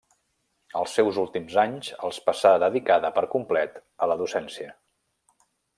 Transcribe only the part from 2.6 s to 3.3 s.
dedicada per